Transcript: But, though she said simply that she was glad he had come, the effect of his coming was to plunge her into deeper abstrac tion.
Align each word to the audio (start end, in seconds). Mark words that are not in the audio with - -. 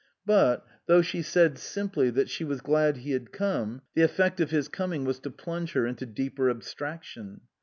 But, 0.25 0.65
though 0.87 1.03
she 1.03 1.21
said 1.21 1.59
simply 1.59 2.09
that 2.09 2.27
she 2.27 2.43
was 2.43 2.61
glad 2.61 2.97
he 2.97 3.11
had 3.11 3.31
come, 3.31 3.83
the 3.93 4.01
effect 4.01 4.39
of 4.39 4.49
his 4.49 4.67
coming 4.67 5.05
was 5.05 5.19
to 5.19 5.29
plunge 5.29 5.73
her 5.73 5.85
into 5.85 6.07
deeper 6.07 6.51
abstrac 6.51 7.03
tion. 7.03 7.41